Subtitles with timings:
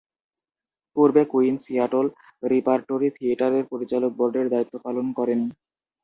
[0.95, 2.05] পূর্বে, queen Seattle
[2.43, 5.39] Repertory থিয়েটারের পরিচালক বোর্ডের দায়িত্ব পালন করেন।